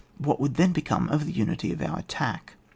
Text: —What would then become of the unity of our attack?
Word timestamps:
—What 0.27 0.39
would 0.39 0.55
then 0.55 0.71
become 0.71 1.09
of 1.09 1.27
the 1.27 1.31
unity 1.31 1.71
of 1.71 1.79
our 1.79 1.99
attack? 1.99 2.55